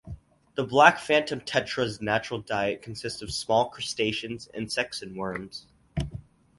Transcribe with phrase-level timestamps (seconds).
[0.55, 5.67] The black phantom tetra's natural diet consist of small crustaceans, insects, and worms.